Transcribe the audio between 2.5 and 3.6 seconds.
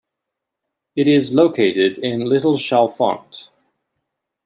Chalfont.